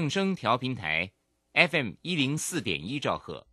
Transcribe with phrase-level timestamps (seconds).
[0.00, 1.10] 正声调频台
[1.52, 3.46] ，FM 一零四点一兆赫，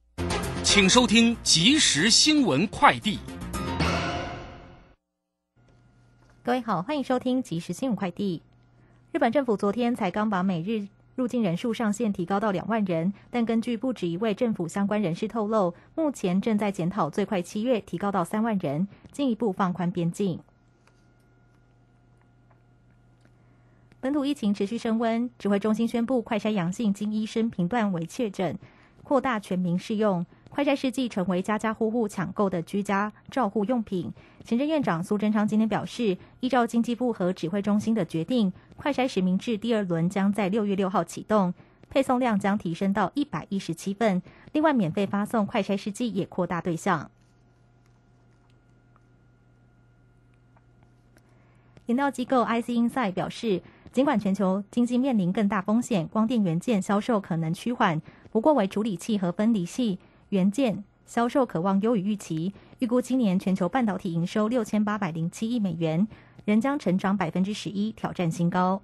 [0.63, 3.19] 请收听即时新闻快递。
[6.41, 8.41] 各位好，欢迎收听即时新闻快递。
[9.11, 20.39] 日本政府昨天才刚把每日入境人数上限提高到两万人，但根据不止一位政府相关人士透露，目前正在检讨最快七月提高到三万人，进一步放宽边境。
[23.99, 28.55] 本土疫情持续升温，指挥中心宣布快筛阳性经医生评断为确诊，
[29.03, 30.23] 扩大全民适用。
[30.49, 34.13] 快筛试剂成为家家户户抢购的居家照护用品。
[34.45, 41.53] 行政院长苏贞昌今天表示，依照经济部和指挥中心的决定，快筛实名制第二轮将在六月六号启动，
[41.89, 44.21] 配送量将提升到一百一十七份。
[44.51, 47.09] 另外，免费发送快筛试剂也扩大对象。
[51.87, 53.63] 研调机构 IC Insight 表示。
[53.91, 58.01] 尽管全球经济面临更大风险，光电元件销售可能趋缓，
[58.31, 59.97] 不过为处理器和分离器
[60.29, 62.53] 元件销售可望优于预期。
[62.79, 66.07] 预估今年全球半导体营收六千八百零七亿美元，
[66.45, 68.81] 仍将成长百分之十一，挑战新高。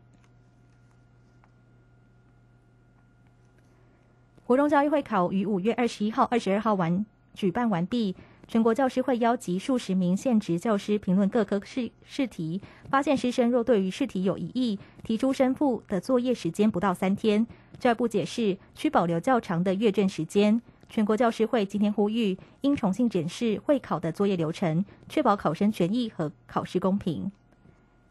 [4.45, 7.05] 国中教育会考于五月二十一号、二十二号完
[7.35, 8.15] 举办完毕。
[8.53, 17.47] 全国教师会邀集数十名现职教师评论各科试试题，发现师生若对于试题有疑义，提出申复的作业时间不到三天。
[17.79, 20.61] 教育部解释，需保留较长的阅卷时间。
[20.87, 27.31] 全国教师会今天呼吁，应重新检视会考的作业流程，确保考生权益和考试公平。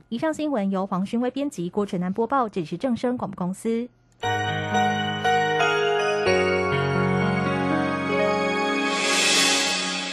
[0.09, 3.89] 以上新闻由黄勋威编辑，郭纯南播报，这里是正声广播公司。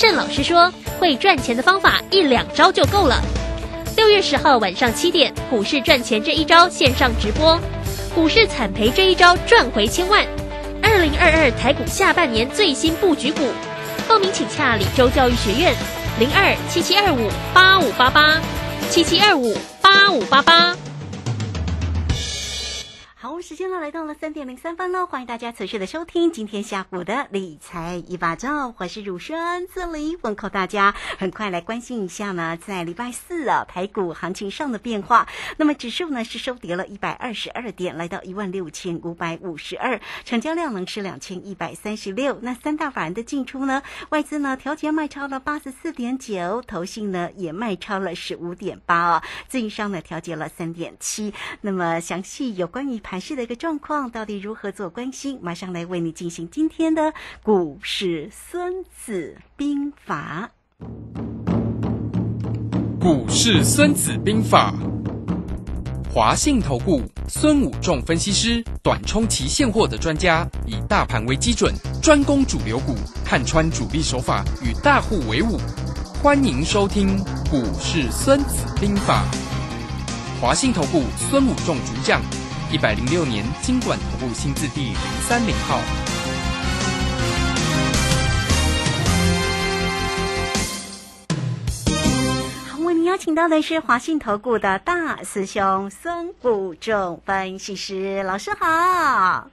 [0.00, 0.72] 胜老师说。
[1.00, 3.18] 会赚钱的方法一两招就够了。
[3.96, 7.58] 六月十号晚上七点，股市赚钱这一招线上直播，
[8.14, 10.22] 股市惨赔这一招赚回千万。
[10.82, 13.40] 二零二二台股下半年最新布局股，
[14.06, 15.74] 报名请洽李州教育学院
[16.18, 18.38] 零二七七二五八五八八
[18.90, 20.76] 七七二五八五八八。
[23.42, 30.94] 时间呢来到了三点零三分喽，欢迎大家持续的收听今天下午的理财一把照，我是汝轩，这里问候大家。
[31.18, 35.26] 很快来关心一下呢，在礼拜四啊，台股行情上的变化。
[35.56, 42.38] 那么指数呢是收跌了一百二十二点，来到一万六千五百五十二，成交量呢是两千一百三十六。
[42.42, 51.32] 那三大法人的进出呢，外资呢调节卖超了八十四点九，投信呢也卖超了十五点八啊，自营商呢调节了三点七。
[51.62, 53.18] 那么详细有关于盘。
[53.34, 55.38] 的一个状况到底如何做关心？
[55.42, 60.50] 马上来为你进行今天的股市《孙子兵法》。
[63.00, 64.74] 股市《孙子兵法》，
[66.12, 75.58] 华信投顾孙武仲分析师，短冲期现货的专家，以大盘为基准，专攻主流股，看穿主力手法，与大户为伍。
[76.22, 77.18] 欢迎收听
[77.50, 79.24] 《股市孙子兵法》，
[80.40, 82.20] 华信投顾孙武仲主讲。
[82.72, 84.94] 一百零六年金管投顾新字第零
[85.26, 85.80] 三零号。
[92.68, 99.50] 好，为您邀请到的是华信投顾的大师兄孙武仲分析师老师好。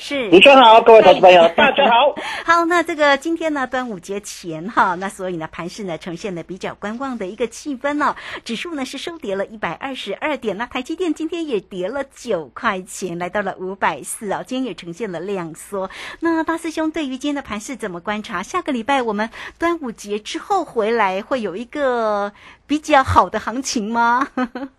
[0.00, 2.14] 是，主持人好，各位投资朋友， 大家好。
[2.44, 8.14] 好，那这个今天呢，端午节前哈，那所以呢，盘市呢呈现了比较观望的一个气氛哦。
[8.44, 14.44] 指数呢是收跌了一百二十二点，那台积电今天也跌了九块钱，来到了五百四啊。
[14.46, 15.90] 今天也呈现了量缩。
[16.20, 18.40] 那大师兄对于今天的盘市怎么观察？
[18.40, 19.28] 下个礼拜我们
[19.58, 22.32] 端午节之后回来会有一个
[22.68, 24.28] 比较好的行情吗？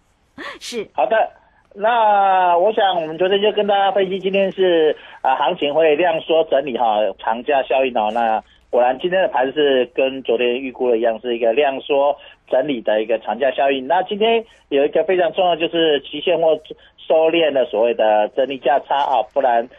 [0.61, 1.38] 是，好的。
[1.75, 8.09] 那我想，我们昨天就跟大家分析，今天是啊，行情会量缩整理哈，长假效应哦。
[8.11, 12.17] 那果然今天的盘是跟昨天预估的一样，是一个量缩
[12.49, 13.87] 整理的一个长假效应。
[13.87, 16.59] 那今天有一个非常重要，就是期现货
[17.07, 19.69] 收敛的所谓的整理价差啊，不然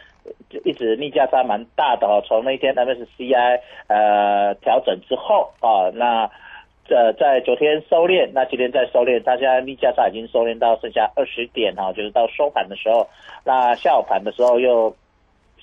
[0.63, 2.23] 一直逆价差蛮大的哦。
[2.25, 6.29] 从那天 MSCI 呃调整之后啊，那
[6.89, 13.07] 呃在昨天收敛，那今天在收敛，大家逆价差已经收敛到剩下二十点哈，就是到收盘的时候，
[13.43, 14.95] 那下午盘的时候又。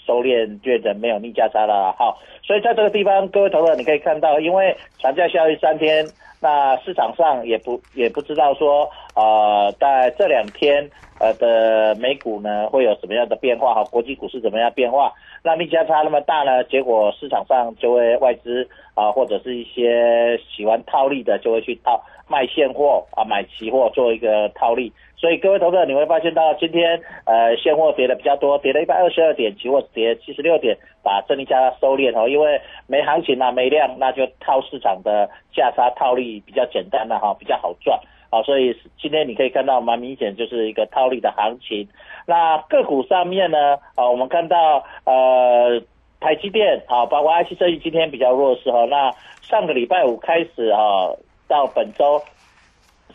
[0.07, 6.03] 收敛，觉得没有逆价差了，好，所以在这个地方，各位投资你可以看到，因为长假效益三天，
[6.41, 10.89] 那市场上也不也不知道说，呃，在这两天
[11.21, 15.13] 呃的美股呢会有什么样的变化哈，国际股市怎么样变化？
[15.43, 24.93] 那逆价差那么大呢，结果市场上就会外资啊或者是一些喜欢套利的就会去套卖现货啊买期货做一个套利。
[25.17, 37.99] 所以各位投资者，你会发现到今天，呃，现货跌的比较多，跌了一百二十二点，期货跌七十六点，把正利价收敛哦，因为没行情啊，没量，那就套市场的价差套利比较简单的哈，比较好赚，
[38.31, 41.89] 好，所以今天你可以看到蛮明显就是一个套利的行情。
[42.27, 45.81] 那个股上面呢，啊，我们看到呃，
[46.21, 51.11] 台积电啊，包括 IC 设计今天比较弱势哈，那上个礼拜五开始啊，
[51.49, 52.23] 到本周。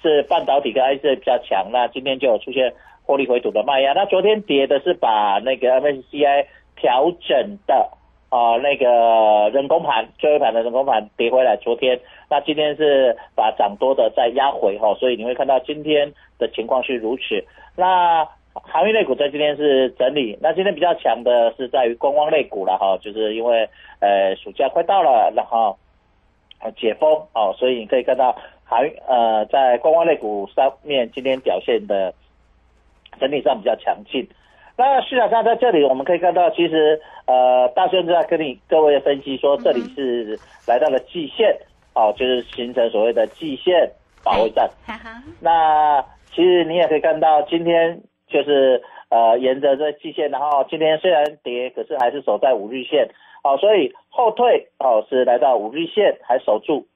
[0.01, 2.74] 是半导体跟 IC 比较强，那今天就有出现
[3.06, 3.94] 获利回吐的卖压。
[3.94, 6.45] 那昨天跌的是把那个 MSCI
[6.75, 7.89] 调整的
[8.27, 11.56] 啊那个人工盘最后一盘的人工盘跌回来。
[11.56, 11.98] 昨天
[12.34, 17.46] 那今天是把涨多的再压回哈，所以你会看到今天的情况是如此。
[17.78, 23.70] 那航运类股在今天是整理，那今天比较强的是在于观光类股了哈，就是因为
[24.00, 25.78] 呃暑假快到了，然后
[26.76, 28.36] 解封哦，所以你可以看到。
[28.66, 32.12] 还呃，在观光类股上面，今天表现的
[33.20, 34.28] 整体上比较强劲。
[34.76, 41.56] 那市场上在这里，我们可以看到，其实呃，大轩在跟你各位分析说，这里是来到了季线，
[41.95, 43.92] 哦，就是形成所谓的季线
[44.24, 44.69] 保卫战。
[45.42, 46.04] 那
[46.34, 53.10] 其实你也可以看到，今天就是呃，沿着这季线，然后今天虽然跌，可是还是守在五日线，
[53.44, 56.88] 哦，所以后退哦是来到五日线还守住。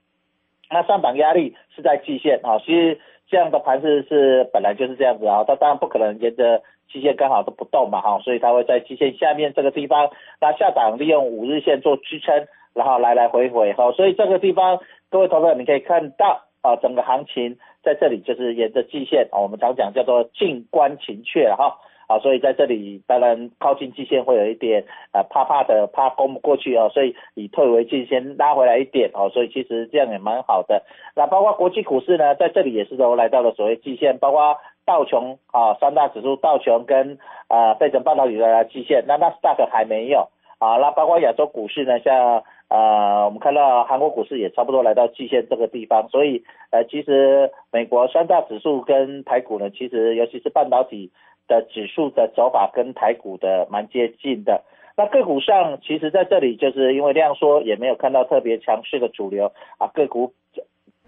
[0.70, 6.62] 那上档压力是在季线啊，其实这样的盘势是本来就是这样子啊，它当然不可能沿着
[6.92, 10.10] 季线刚好都不动嘛哈，所以它会在季线下面这个地方，
[10.42, 12.48] 那下档利用五日线做支撑，
[12.78, 14.80] 然后来来回回哈，所以这个地方
[15.10, 21.80] 各位投资者你可以看到啊，整个行情在这里就是沿着季线啊，我们常讲叫做静观情阙哈。
[22.08, 30.84] 啊，所以在这里当然靠近季线会有一点呃怕怕的，怕攻不过去哦，所以以退为进，先拉回来一点哦，所以其实这样也蛮好的。
[31.18, 37.18] 那包括国际股市呢，在这里也是都来到了所谓季线，包括道琼啊三大指数道琼跟
[37.50, 40.30] 啊费城半导体的季线，那纳斯达克还没有
[40.60, 40.78] 啊。
[40.78, 51.12] 那包括亚洲股市呢，像呃我们看到韩国股市也差不多来到季线这个地方，所以呃其实美国三大指数跟台股呢，其实尤其是半导体。
[51.50, 54.66] 的指数的走法跟台股的蛮接近的，
[54.98, 60.34] 那个股上其实在这里就是因为量缩，也没有看到特别强势的主流啊，个股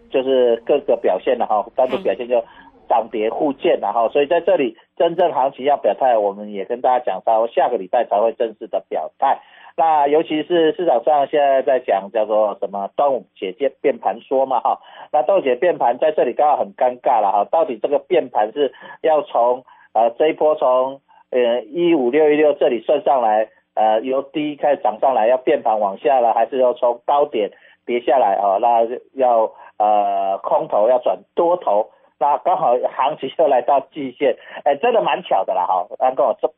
[0.09, 2.41] 就是各个表现的哈，单独表现就
[2.87, 9.41] 涨跌互见然后，所以在这里真正行情要表态，我们也跟大家讲到下个礼拜才会正式的表态。
[9.79, 14.81] 那尤其是市场上现在在讲叫做什么端午节变变盘说嘛哈，
[15.13, 20.99] 那端午节变盘在这里刚好很尴尬了哈，到底这个变盘是要从呃，这一波从
[21.31, 27.51] 呃一五六一六这里算上来，呃由低开始涨上来，要变盘往下了，还是要从高点
[27.85, 28.57] 跌下来啊？
[28.59, 35.87] 那要呃空头要转多头，那刚好行情又来到季线，哎，真的蛮巧的啦哈。
[35.97, 36.51] 刚刚我这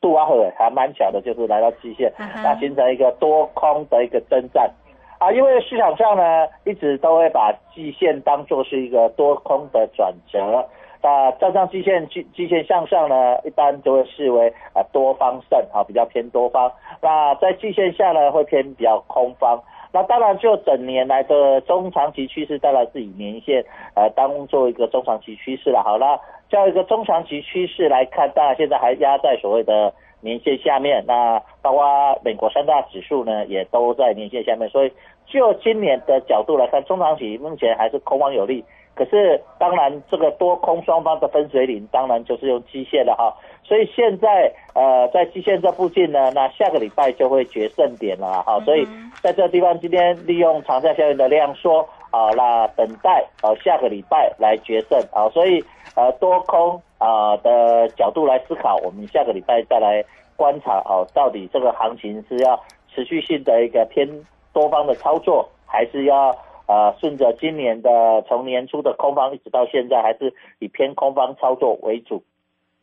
[0.00, 4.70] 杜阿赫还蛮巧的，就是来到季线，那形成一个多空的一个征战
[5.18, 5.32] 啊。
[5.32, 10.66] 因为市场上呢一直都会把季线当做是一个多空的转折。
[11.02, 16.72] 那站上季线，季季线向上呢，一般都会视为啊多方胜啊，比较偏多方。
[17.00, 19.62] 那在季线下呢，会偏比较空方。
[19.92, 25.80] 那当然，就整年来的中长期趋势，当然是以年线呃当做一个中长期趋势了。
[25.82, 31.04] 好了，叫一个中长期趋势来看，当然现在还压在所谓的年线下面。
[31.06, 31.84] 那包括
[32.24, 34.68] 美国三大指数呢，也都在年线下面。
[34.68, 34.92] 所以
[35.26, 38.64] 就今年的角度来看，中长期目前还是空方有利。
[38.94, 43.30] 可是，当然，这个多空双方的分水岭，当然就是用基线了哈。
[43.62, 48.58] 所以现在，呃，在基线这附近呢，那下个礼拜就会决胜点了哈。
[48.60, 48.88] 所以
[49.20, 51.86] 在这地方，今天利用长假效应的量缩
[52.16, 55.28] 啊，那等待啊下个礼拜来决胜啊。
[55.30, 55.62] 所以，
[55.94, 60.04] 呃，多空啊的角度来思考，我们下个礼拜再来
[60.36, 62.58] 观察啊，到底这个行情是要
[62.94, 64.08] 持续性的一个偏。
[64.56, 66.34] 多方的操作，还是要
[66.66, 72.22] 呃顺着今年的从年初的空方一直到现在，还是以偏空方操作为主。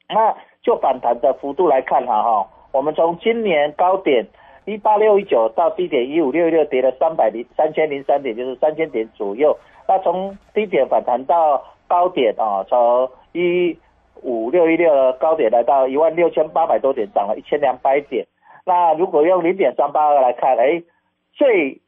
[0.08, 4.24] 那就反弹的幅度来看哈哈，我们从今年高点
[4.66, 9.58] 一八六一九到低点一五六六，跌了三百零三千零三点，就是三千点左右。
[9.88, 13.78] 那从低点反弹到高点啊，从一
[14.22, 18.26] 五六一六的高点来到一万六千八百多点，涨了一千两百点。
[18.66, 20.82] 那如果用零点三八二来看，哎，
[21.34, 21.82] 最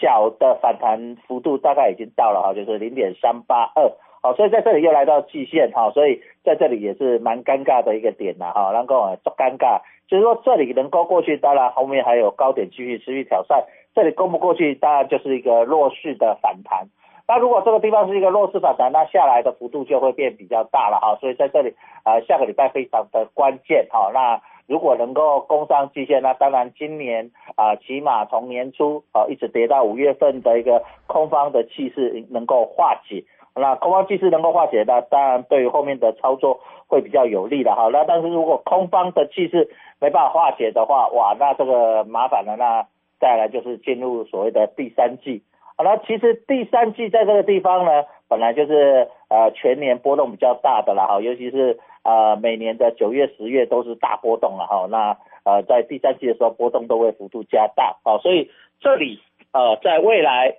[0.00, 3.90] 小的反弹幅度大概已经到了哈，就是零点三八二。
[4.22, 16.88] 好，所以在这里又来到季线哈，所以在这里也是蛮尴尬的一个点呐哈，能够做尴尬，就是说这里能够过去，当然后面还有高点继续持续挑战，这里攻不过去，当然就是一个弱势的反弹。
[17.28, 33.24] 那如果这个地方是一个弱势反弹，那下来的幅度就会变比较大了哈，所以在这里呃下个礼拜非常的关键哈，那如果能够攻上季线，那当然今年啊起码从年初啊一直跌到五月份的一个空方的气势能够化解。
[33.54, 37.88] 那空方气势能够化解，那当然对于后面的操作会比较有利的哈。
[37.92, 39.68] 那但是如果空方的气势
[40.00, 42.56] 没办法化解的话，哇，那这个麻烦了。
[42.56, 42.86] 那
[43.20, 45.42] 再来就是进入所谓的第三季。
[45.76, 54.86] 好了，其实第三季在这个地方呢，本来就是呃全年波动比较大的了哈，尤其是呃每年的九月、十月都是大波动了哈。
[54.88, 59.20] 那呃在第三季的时候波动都会幅度加大，好，所以这里
[59.52, 60.56] 呃在未来。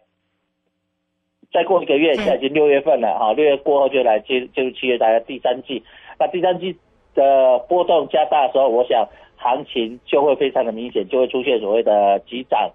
[1.53, 5.83] 再过一个月，现在已经六月份了哈，六月过后就来接进入七月，大概第三季。
[6.19, 6.75] 那第三季
[7.13, 9.07] 的波动加大的时候，我想
[9.37, 12.71] 行情就会非常的明显，就会出现所谓的急涨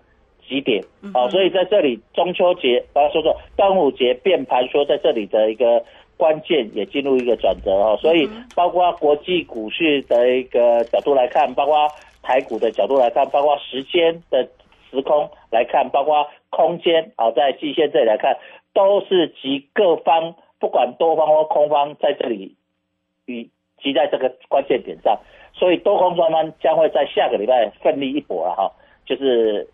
[0.47, 0.81] 急跌。
[1.13, 5.85] 好，所以在这里中秋节，刚刚说说端午节变盘，说在这里的一个
[6.17, 7.99] 关键也进入一个转折哦。
[8.01, 11.89] 所以包括国际股市的一个角度来看，包括
[12.23, 14.49] 台股的角度来看，包括时间的
[14.91, 18.37] 时空来看，包括空间啊，在季线这里来看。
[18.79, 22.55] 都是集各方，不管多方或空方，在这里
[23.27, 23.51] 与
[23.83, 25.19] 集在这个关键点上，
[25.53, 28.71] 所以多空双方将会在下个礼拜奋力一搏了哈，
[29.05, 29.69] 就是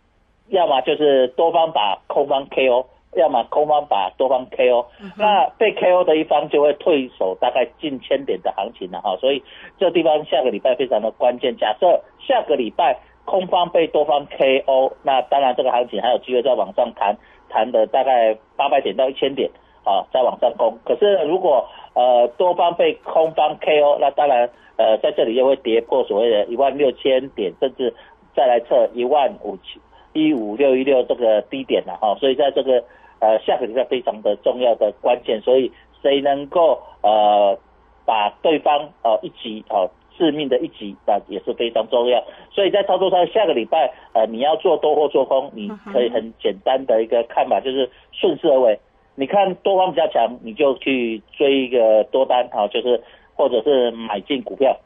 [0.49, 4.87] 要么就是多方把空方 KO，要么空方把多方 KO，
[5.19, 9.43] 那被 KO 的一方就会退守大概近千点的行情了哈，所以
[9.79, 11.55] 这地方下个礼拜非常的关键。
[11.59, 17.19] 假设下个礼拜空方被多方 KO，那当然这个行情还有机会再往上弹。
[17.55, 19.49] 谈的大概八百点到一千点，
[19.85, 20.77] 啊，再往上攻。
[20.85, 27.95] 可是如果呃多方被空方 KO，那当然呃在这里又会跌破所谓的一万六千点，甚至
[28.35, 29.81] 再来测一万五千
[30.13, 32.17] 一五六一六这个低点了哈。
[32.19, 32.83] 所以在这个
[33.21, 35.71] 呃下个礼拜非常的重要的关键，所以
[36.03, 37.57] 谁能够呃
[38.05, 39.89] 把对方呃一级哦。
[40.17, 42.23] 致命的一击，那也是非常重要。
[42.51, 48.79] 所以在操作上，下个礼拜，呃，你要做多或做空，你可以很简单的一个看法，就是顺势而为。
[49.17, 53.01] 你看多方比较强，你就去追一个多单，啊，就是
[53.35, 54.77] 或者是买进股票。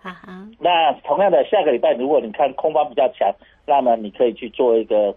[0.59, 3.35] 那同样的，下个礼拜如果你看空方比较强，
[3.67, 5.15] 那么你可以去做一个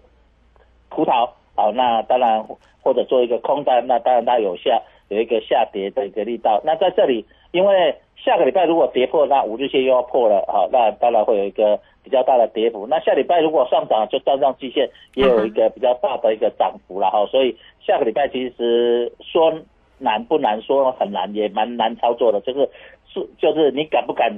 [0.89, 2.41] 葡萄，啊，那当然
[2.82, 6.62] 或者做一个空单，那当然它有下有一个下跌的一个力道。
[6.63, 12.86] 那在这里，因为下个礼拜如果跌破，那五日线又要破了，好，那当然会有一个比较大的跌幅。
[12.88, 17.25] 那下礼拜如果上涨，就站上季线，也有一个比较大的一个涨幅了，哈。
[17.25, 19.51] 所以下个礼拜其实说
[19.98, 22.70] 难不难，说很难也蛮难操作的，就是
[23.12, 24.32] 是就是你敢不敢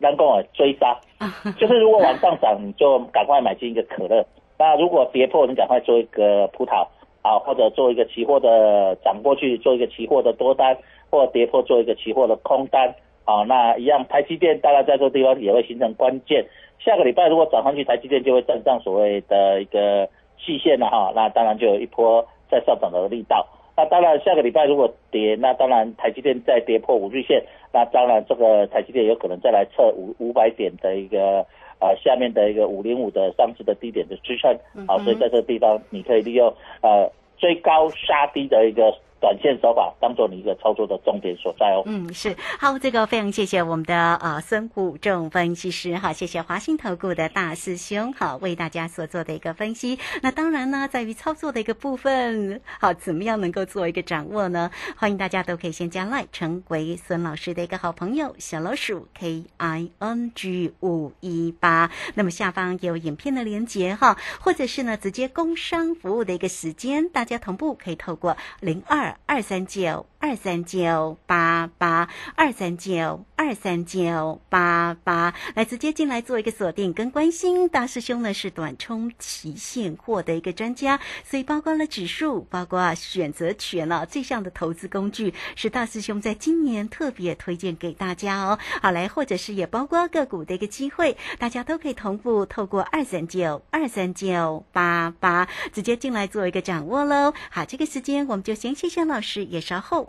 [0.00, 0.98] 让跟我追杀？
[1.56, 4.24] 就是如果往上涨，你就赶快买进一个可乐；
[4.58, 6.84] 那如果跌破，你赶快做一个葡萄，
[7.22, 10.76] 啊，或者做一个期货的涨过去，做一个期货的多单，
[11.10, 12.92] 或跌破做一个期货的空单。
[13.24, 16.44] 好，那一样，台积电大概在这个地方也会形成关键。
[16.78, 20.06] 下个礼拜如果涨上去，台积电就会站上所谓的一个
[20.38, 23.46] 细线了哈，那当然就有一波再上涨的力道。
[23.76, 31.46] 那当然下个礼拜如果跌，那当然台积电再跌破五日线，那当然这个台积电有可能再来测五五百点的一个
[31.80, 34.54] 呃下面的一个五零五的上次的低点的支撑。
[34.86, 36.52] 好，所以在这个地方你可以利用
[36.82, 38.94] 呃追高杀低的一个。
[39.24, 41.82] 短线手法当做你一个操作的重点所在哦。
[41.86, 49.98] 嗯，是好，这个非常谢谢我们的呃孙虎正分析师哈，谢谢华兴投顾的大师兄哈为大家所做的一个分析。
[50.20, 54.70] 那当然呢，在于操作的一个部分，好怎么样能够做一个掌握呢？
[54.98, 61.90] 欢迎大家都可以先加 line 成为孙老师的一个好朋友，小老鼠 K I N G 五一八。
[62.14, 69.13] 那么下方有影片的连接哈，或者是呢直接工商服务的一个时间，大家同步可以透过零二。
[69.26, 70.06] 二三九。
[70.24, 77.68] 二三九八八二三九二三九八八，来直接进来做一个锁定跟关心。
[77.68, 88.58] 大师兄呢是短冲期现货的一个专家，所以包括了指数，包括选择权了、这项的投资工具是大师兄在今年特别推荐给大家哦。
[88.80, 97.34] 好来，或者是也包括个股的一个机会，大家都可以同步透过二三九二三九八八直接进来做一个掌握喽。
[97.50, 100.08] 好，这个时间我们就先谢谢老师，也稍后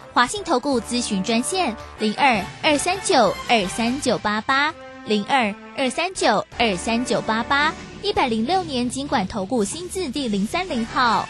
[0.13, 4.73] 华信投顾咨询专线零二二三九二三九八八
[5.05, 11.27] 零二二三九二三九八八，一百零六年经管投顾新字第零三零号。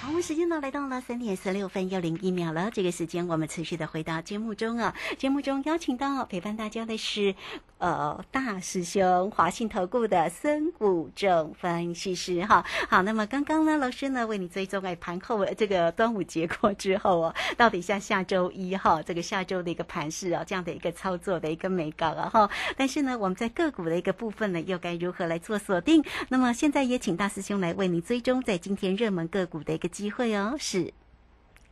[0.00, 2.68] 好，我们时间呢来到了三点十六分又零一秒了。
[2.72, 7.36] 这个时间我们持续的回到节目中啊，节目中邀请到陪伴大家的是
[7.78, 12.64] 呃大师兄华信投顾的孙谷正分析师哈。
[12.88, 22.50] 好，那么刚刚呢老师呢为你追踪哎盘后这个端午节过之后哦，到底像下周一哈这个下周的一个盘势啊这样的一个操作的一个美感啊哈。
[22.76, 26.04] 但是呢我们在个股的一个部分呢又该如何来做锁定？
[26.28, 30.56] 那么现在也请大师兄来为你追踪在今天热门个股的一个机会哦。
[30.58, 30.92] 是，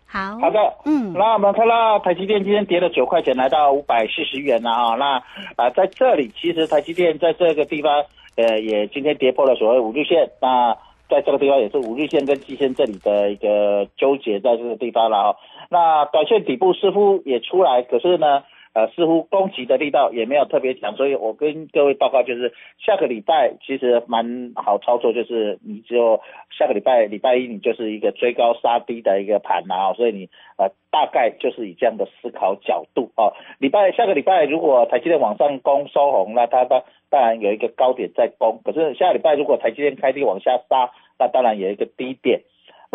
[0.08, 4.94] 好，好的，嗯，那我们看到台积电今天跌了九块钱，来到五百四十元了啊。
[4.94, 5.16] 那
[5.56, 8.04] 啊、在这里其实台积电在这个地方，
[8.36, 10.30] 呃，也今天跌破了所谓五日线。
[10.40, 10.72] 那
[11.08, 15.36] 在这个地方也是五日线跟季线这里的一个纠结，在这个地方了啊。
[15.68, 18.44] 那短线底部似乎也出来，可是呢，
[18.76, 30.28] 呃，似乎攻击的力道也没有特别强，所以我跟各位报告就是，下个礼拜其实蛮好操作，就是你只有下个礼拜礼拜一你就是一个追高杀低的一个盘啊，所以你
[30.58, 33.32] 呃大概就是以这样的思考角度哦。
[33.58, 42.42] 礼拜下个礼拜如果台积电往上攻收红，那它当当然有一个高点在攻，可是下个礼拜如果台积电开低往下杀，那当然有一个低点。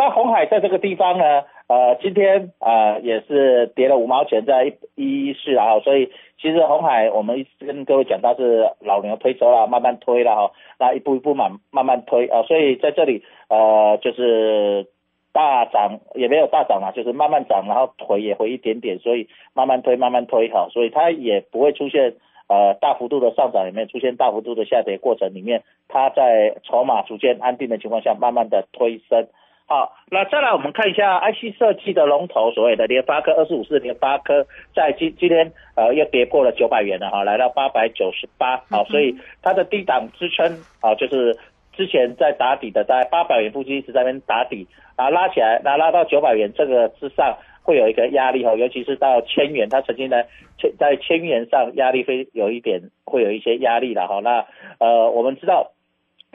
[0.01, 6.11] 那红海在这个地方呢，呃，今天呃也是跌了五毛钱，在一一四啊，所以
[6.41, 14.87] 其实红海我们跟各位讲，它是老牛推车啦，慢慢推了哈，那一步一步慢慢慢推啊，所以在这里呃就是
[15.33, 22.15] 大涨也没有大涨嘛，就是慢慢涨，然后回也回一点点，所以慢慢推慢慢推哈，所以它也不会出现
[22.47, 29.27] 呃大幅度的上涨，也没有出现大幅度的下跌过程里面，它在筹码逐渐安定的情况下，慢慢的推升。
[29.67, 34.45] 好，那再来我们看一下 IC 设计的龙头，所谓的联发科二十五四联发科，
[34.75, 40.45] 在今今天呃又跌破了九百元了哈，来到八百九十八，好，所以它的低档支撑
[40.81, 41.37] 啊，就是
[41.71, 50.23] 之前在打底的，在八百元附近一直在那边打底啊，拉起来，那拉到九百元这个之上会有一个压力哈，尤其是到千元，它曾经呢
[50.57, 54.45] 千在千元上压力会有一点会有一些压力了哈，那
[54.79, 55.71] 呃我们知道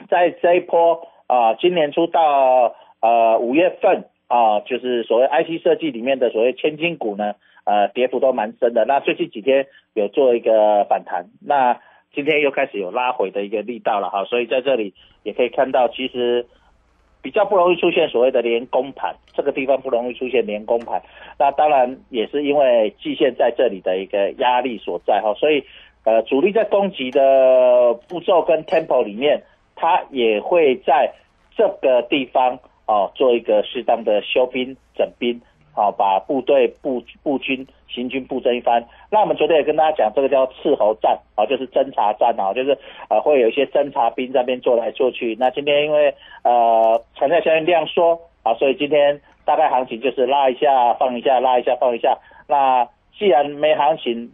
[0.09, 8.85] 在这一波啊，今年初到呃，五月份啊，就是所谓 IC 设计里面的所谓千金股呢，呃，跌幅都蛮深的。
[8.85, 11.79] 那最近几天有做一个反弹，那
[12.13, 14.25] 今天又开始有拉回的一个力道了哈。
[14.25, 16.47] 所以在这里也可以看到，其实
[17.21, 21.01] 比较不容易出现所谓的连攻盘，这个地方不容易出现连攻盘。
[21.37, 25.33] 那当然也是因为季线在这里的一个压力所在哈。
[25.35, 25.63] 所以
[26.03, 29.43] 呃，主力在攻击的步骤跟 tempo 里面，
[29.75, 31.13] 它也会在
[31.55, 32.59] 这个地方。
[32.87, 35.39] 哦，做一个适当的休兵整兵，
[35.73, 38.83] 好、把部队布布军行军布阵一番。
[39.11, 42.77] 那我们昨天也跟大家讲，这个叫斥候战，啊、就是侦察战啊，就是
[43.09, 45.35] 呃会有一些侦察兵在那边做来做去。
[45.39, 52.17] 那今天因为呃成交效应量缩啊，所以今天大概行情就是拉一下放一下，拉一下放一下。
[52.47, 54.31] 那既然没行情，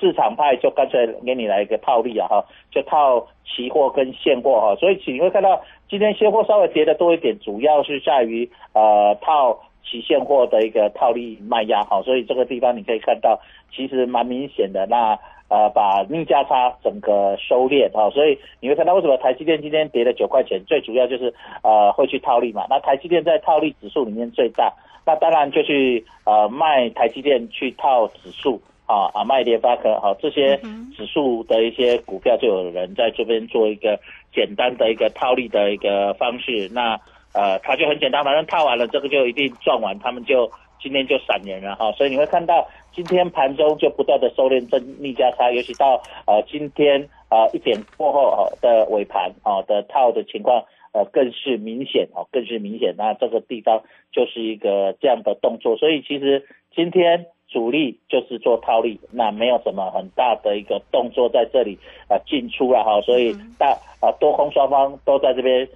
[0.00, 13.38] 市场派就干脆给你来一个套利啊哈，就套期货跟现货哈，所以请你会看到今天现货稍微跌的多一点，主要是在于呃套期现货的一个套利卖压哈，所以这个地方你可以看到
[13.72, 15.16] 其实蛮明显的，那
[15.48, 24.72] 呃把逆价差整个收敛哈，所以你会看到为什么台积电今天跌了九块钱，最主要就是呃会去套利嘛，那台积电在套利指数里面最大，
[25.06, 28.60] 那当然就去呃卖台积电去套指数。
[28.86, 30.56] 啊啊，卖联发科，好、这些
[30.96, 33.98] 指数的一些股票就有人在这边做一个
[34.32, 36.98] 简单的一个套利的一个方式，那
[37.34, 52.94] 呃，它就很简单，反正套完了这个就一定赚完，他们就今天就闪人了哈，所以你会看到今天盘中就不断的收敛，正逆价差，尤其到呃今天呃一点过后哦的尾盘哦的套的情况呃更是明显哦，更是明显。
[52.96, 61.78] 那这个地方就是一个这样的动作，所以其实今天主力就是做套利，那没有什么很大的一个动作在这里
[62.08, 65.68] 啊进出了哈，所以大啊多空双方都在这边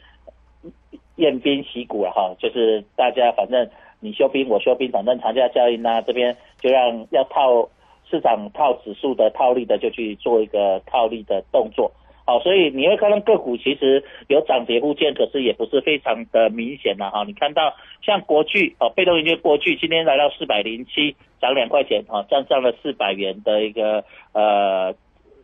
[1.16, 3.68] 宴宾息鼓了哈，就是大家反正。
[4.02, 7.68] 你休兵，我休兵，反正长假效应呢，这边就让要套
[8.08, 11.92] 市场套指数的套利的，就去做一个套利的动作。
[12.30, 17.24] 好，所以你会看到个股其实有涨跌互见，可是也不是非常的明显了哈。
[17.26, 24.94] 你看到像国巨哦，被动元件国巨今天来到四百零七，涨两块钱啊，站上了四百元的一个呃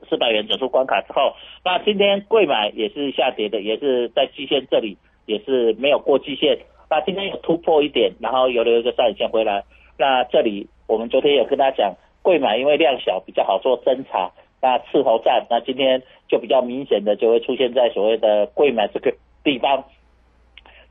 [0.09, 4.97] 四百元整数关卡之后，那今天贵买也是下跌的，也是在季线这里
[5.27, 6.57] 也是没有过季线。
[6.89, 9.65] 那今天有突破一点，然后有了一个上影线回来。
[9.99, 14.31] 那这里我们昨天有跟大家讲，贵买因为量小比较好做侦查。
[14.61, 19.13] 那伺候站，那今天就比较明显的就会出现在所谓的贵买这个
[19.45, 19.85] 地方，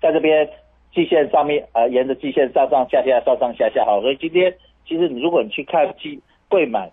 [0.01, 0.49] 在这边
[0.93, 4.53] 季线上面，呃，沿着季线上上下下上上下下，好，所以今天
[4.87, 6.91] 其实你如果你去看季贵买。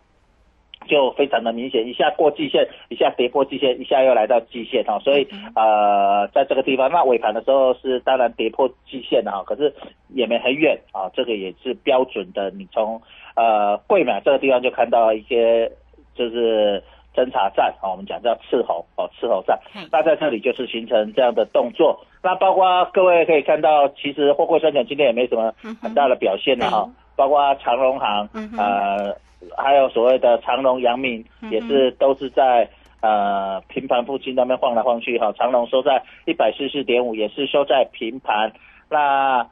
[0.88, 9.72] 就非常的明显，一下过季线，一下跌破季线，一下又来到季线哈，所以呃，在这个地方，那尾盘的时候是当然跌破季线的哈，可是
[10.08, 12.50] 也没很远啊，这个也是标准的。
[12.50, 13.00] 你从
[13.37, 15.70] 呃贵买这个地方就看到一些
[16.14, 16.83] 就是
[17.14, 19.59] 侦查站啊，我们讲叫伺候哦伺候站，
[19.90, 22.05] 那在这里就是形成这样的动作。
[22.22, 29.16] 那包括各位可以看到，其实货柜三险今天也没什么很大的表现了哈，包括长荣行呃。
[29.59, 32.68] 还有所谓的长隆、阳明也是都是在
[33.01, 35.33] 呃平盘附近那边晃来晃去哈。
[35.37, 38.53] 长隆收在一百四四点五，也是收在平盘。
[38.88, 39.44] 那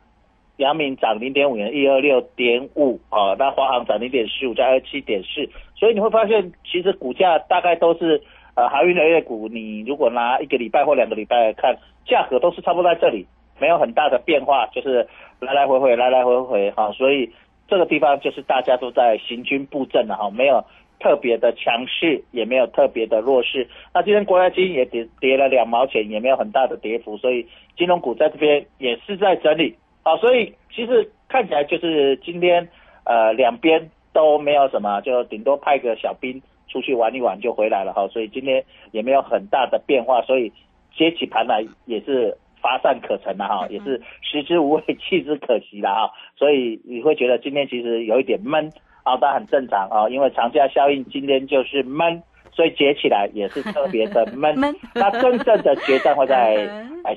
[0.60, 3.34] 阳明涨零点五元，一二六点五啊。
[3.38, 5.48] 那华航涨零点十五，在二七点四。
[5.74, 8.22] 所以你会发现，其实股价大概都是
[8.54, 13.26] 呃航运的业股，你如果拿一个礼拜或两个礼拜来看，价格都是差不多在这里，
[13.60, 15.06] 没有很大的变化，就是
[15.40, 16.92] 来来回回，来来回回哈。
[16.92, 17.30] 所以。
[17.70, 20.64] 这个地方就是大家都在行军布阵了哈，没有
[20.98, 23.68] 特别的强势，也没有特别的弱势。
[23.94, 27.46] 那今天国家金也跌跌了两毛钱，也没有很大的跌幅，所以
[27.76, 29.76] 金融股在这边也是在整理
[30.10, 30.16] 啊。
[30.18, 32.68] 所以其实看起来就是今天
[33.04, 38.06] 呃两边都没有什么，就顶多派个小兵出去玩一玩就回来了哈。
[38.08, 40.52] 所以今天也没有很大的变化，所以
[40.94, 42.36] 接起盘来也是。
[42.62, 48.70] 乏善可陈了哈，也是食之无味，弃之可惜了哈，所以你会觉得今天其实有一点闷
[49.02, 54.54] 啊，但很正常啊，因为长假效应，今天就是闷，所以解起来也是特别的 闷。
[54.94, 56.68] 那真正的决战会在
[57.04, 57.16] 哎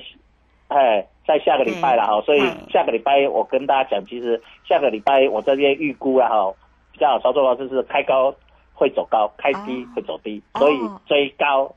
[0.74, 6.54] 哎在下个礼拜了哈，所以下个礼拜我跟大家讲，其实下个礼拜我这边预估了哈，
[6.92, 8.34] 比较好操作方式是开高
[8.74, 11.72] 会走高，开低会走低，所以追高。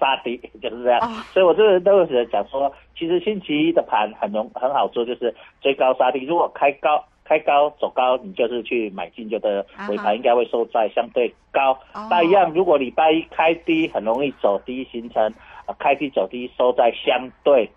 [0.00, 1.00] 杀低就是这样，
[1.32, 6.24] 所以我这个人都是讲说，其实星期一的盘很容很好做，就是追高杀低。
[6.24, 11.78] 如果开高开高走高，你就是去买进，就的尾盘应该会收在相对高。
[12.10, 15.32] 那一样，如果礼拜一开低，很容易走低，形成
[15.78, 17.70] 开低走低，收在相对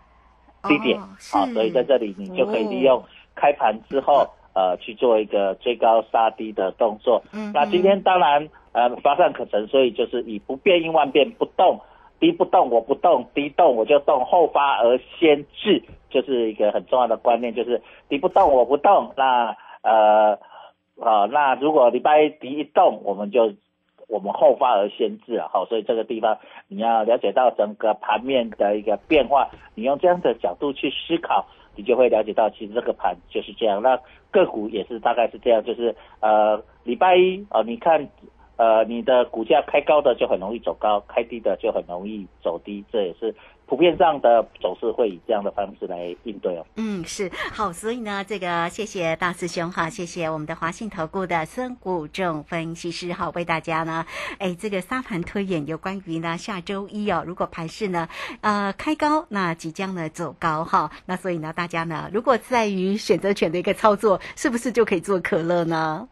[0.67, 1.45] 低点啊。
[1.53, 3.03] 所以在这里你就可以利用
[3.35, 7.21] 开盘之后呃去做一个追高杀低的动作。
[7.33, 11.79] 嗯那今天当然呃乏善可陈，所以就是以不变应万变，不动。
[12.17, 20.39] 低不动我不动，低动我就动，后发而先至，就是一个很重要的观念，就是低不动我不动，那呃
[20.97, 23.51] 啊，那如果礼拜低一动，我们就
[24.07, 26.37] 我们后发而先至啊，好，所以这个地方
[26.67, 33.99] 你要了解到整个盘面的一个变化，你用这样的角度去思考，你就会了解到其实这个盘就是这样，那
[34.31, 38.07] 个股也是大概是这样，就是呃礼拜一啊，你看。
[38.57, 46.65] 呃，你的股价开高的就很容易走高，开低的就很容易走低，这也是普遍上的走势会以这样的方式来应对哦。
[46.75, 54.05] 嗯，是好，所以呢，这个谢谢大师兄哈，谢谢我们的华信投顾的孙谷正分析师哈，为大家呢，
[54.39, 58.07] 哎，这个沙盘推演有关于呢下周一哦，如果盘势呢
[58.39, 66.07] 呃开高，那即将呢走高哈，那所以呢，大家呢如果在于选择权的一个操作，是不是就可以做可乐呢？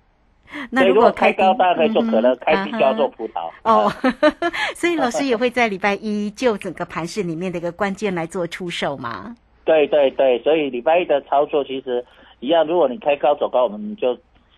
[0.71, 3.49] 那如果开高，大家可以做可乐；开低就要做葡萄。
[3.63, 3.91] 哦，
[4.75, 9.35] 所以老师也会在礼拜一就整个盘市里面的一个关键来做出手嘛？
[9.65, 12.03] 对对对，所以礼拜一的操作其实
[12.39, 12.65] 一样。
[12.67, 14.15] 如果你开高走高，我们就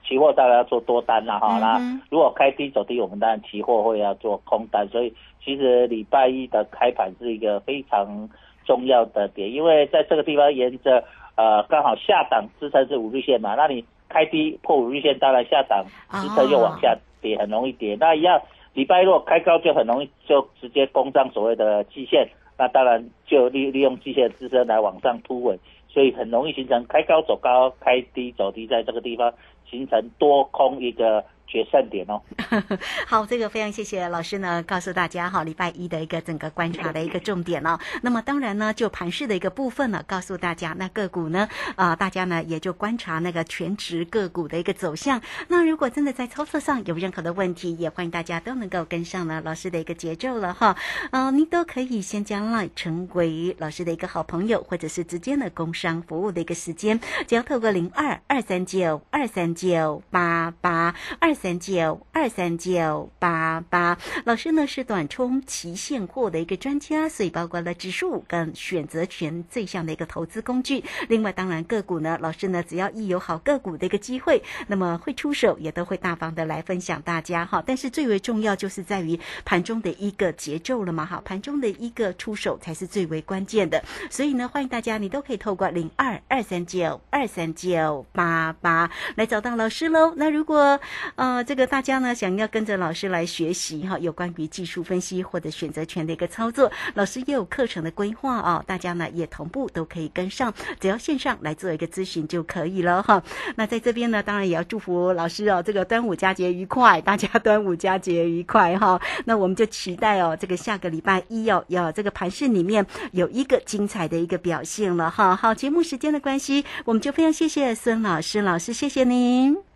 [0.07, 1.59] 期货当然要做多单了哈。
[1.59, 4.87] 那如果开低走低，我们当然期货会要做空单。
[4.89, 8.29] 所以其实礼拜一的开盘是一个非常
[8.65, 11.03] 重要的点，因为在这个地方沿着
[11.35, 13.85] 呃刚好下档支撑是五日线嘛，那你。
[14.15, 17.97] 开低破五日线，当然下档支撑又往下跌，很容易跌。
[17.99, 18.41] 那一样，
[18.73, 22.25] 礼拜六开高就很容易就直接攻上所谓的季线，
[22.57, 29.33] 那当然就利利用季线支撑来往上突围，所以很容易形成开高走高，开低走低，在这个地方
[29.69, 31.21] 形成多空一个。
[31.47, 32.21] 决胜点哦，
[33.07, 37.79] 好，这个非常谢谢老师呢，告诉大家哈，礼拜一的一个整个观察的一个重点哦。
[38.01, 45.21] 那么当然呢，就盘市的一个部分呢，告诉大家，那个股呢，啊，大家呢也就观察那个全职个股的一个走向。
[45.47, 50.75] 那如果真的在操作上有任何的问题，也欢迎大家都能够跟上呢老师的一个节奏了哈。
[51.11, 61.34] 啊，您都可以先将 line 成为老师的一个好朋友，或者是直接的工商服务的一个时间，只要透过零二二三九二三九八八二。
[61.35, 70.83] 三九二三九八八，老师呢是短冲期现货的一个专家，所以包括了指数跟选择权这项的一个投资工具。
[71.09, 77.61] 另外，当然个股呢，老师呢只要一有好个股的一个机会，那么会出手，也都会大方的来分享大家哈。
[77.65, 83.83] 但是最为重要就是在于盘中的一个节奏了嘛哈，盘中的一个出手才是最为关键的。
[84.09, 90.13] 所以呢，欢迎大家你都可以透过零二二三九二三九八八来找到老师喽。
[90.15, 90.79] 那如果
[91.15, 103.21] 呃，呃这个大家呢想要跟着老师来学习哈，有关于技术分析或者选择权的一个操作，老师也有课程的规划哦，大家呢也同步都可以跟上，只要线上来做一个咨询就可以了哈。
[103.57, 109.01] 那在这边呢，当然也要祝福老师哦，这个端午佳节愉快，大家端午佳节愉快哈。
[109.25, 115.35] 那我们就期待哦，这个下个礼拜一哦，要这个盘市里面有一个精彩的一个表现了哈。
[115.35, 119.74] 好，节目时间的关系，我们就非常谢谢孙老师，老师谢谢您。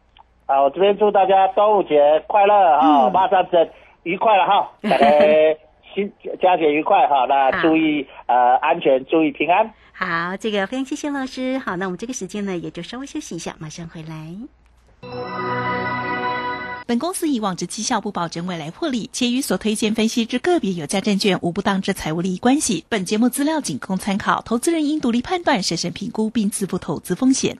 [0.49, 3.07] 好，我这边祝大家端午节快乐啊！
[3.11, 3.69] 马上整
[4.01, 5.07] 愉快了哈， 大家
[5.93, 7.27] 新佳节愉快哈！
[7.29, 9.71] 那注意呃安全，注意平安。
[9.93, 11.59] 好，这个非常谢谢老师。
[11.59, 14.33] 好，那我们这个时间呢，也就稍微休息一下，马上回来。
[16.87, 22.85] 本公司以往之绩效不保证未来获利，且与所推荐分析之个别有价证券无不当之财务利益关系。
[22.89, 27.59] 本节目资料仅供参考，投资人应独立判断、审慎评估并自负投资风险。